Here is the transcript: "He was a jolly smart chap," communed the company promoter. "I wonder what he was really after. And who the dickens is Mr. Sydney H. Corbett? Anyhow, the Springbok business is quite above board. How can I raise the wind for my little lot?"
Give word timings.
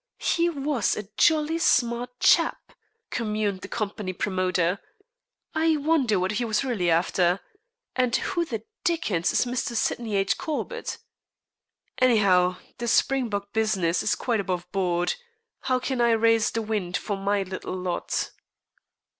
"He 0.17 0.49
was 0.49 0.97
a 0.97 1.09
jolly 1.15 1.59
smart 1.59 2.19
chap," 2.19 2.73
communed 3.11 3.61
the 3.61 3.67
company 3.67 4.13
promoter. 4.13 4.79
"I 5.53 5.77
wonder 5.77 6.19
what 6.19 6.31
he 6.31 6.43
was 6.43 6.63
really 6.63 6.89
after. 6.89 7.39
And 7.95 8.15
who 8.15 8.43
the 8.43 8.63
dickens 8.83 9.31
is 9.31 9.45
Mr. 9.45 9.75
Sydney 9.75 10.15
H. 10.15 10.39
Corbett? 10.39 10.97
Anyhow, 11.99 12.55
the 12.79 12.87
Springbok 12.87 13.53
business 13.53 14.01
is 14.01 14.15
quite 14.15 14.39
above 14.39 14.65
board. 14.71 15.13
How 15.59 15.77
can 15.77 16.01
I 16.01 16.13
raise 16.13 16.49
the 16.49 16.63
wind 16.63 16.97
for 16.97 17.15
my 17.15 17.43
little 17.43 17.77
lot?" 17.77 18.31